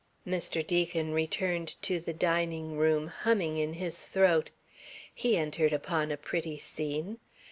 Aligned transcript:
Mr. 0.25 0.65
Deacon 0.65 1.13
returned 1.13 1.75
to 1.83 1.99
the 1.99 2.11
dining 2.11 2.75
room, 2.75 3.05
humming 3.05 3.57
in 3.59 3.73
his 3.73 4.01
throat. 4.01 4.49
He 5.13 5.37
entered 5.37 5.73
upon 5.73 6.09
a 6.09 6.17
pretty 6.17 6.57
scene. 6.57 7.19